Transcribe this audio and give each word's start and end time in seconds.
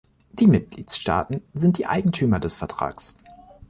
Die 0.31 0.47
Mitgliedstaaten 0.47 1.43
sind 1.53 1.77
die 1.77 1.85
Eigentümer 1.85 2.39
des 2.39 2.55
Vertrags. 2.55 3.15